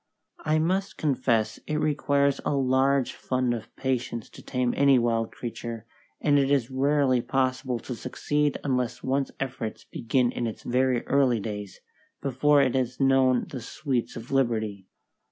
I 0.43 0.57
must 0.57 0.97
confess 0.97 1.59
it 1.67 1.75
requires 1.75 2.41
a 2.43 2.55
large 2.55 3.13
fund 3.13 3.53
of 3.53 3.75
patience 3.75 4.29
to 4.31 4.41
tame 4.41 4.73
any 4.75 4.97
wild 4.97 5.31
creature, 5.31 5.85
and 6.19 6.39
it 6.39 6.49
is 6.49 6.71
rarely 6.71 7.21
possible 7.21 7.77
to 7.81 7.93
succeed 7.93 8.57
unless 8.63 9.03
one's 9.03 9.29
efforts 9.39 9.83
begin 9.83 10.31
in 10.31 10.47
its 10.47 10.63
very 10.63 11.05
early 11.05 11.39
days, 11.39 11.81
before 12.19 12.63
it 12.63 12.73
has 12.73 12.99
known 12.99 13.45
the 13.51 13.61
sweets 13.61 14.15
of 14.15 14.31
liberty. 14.31 14.87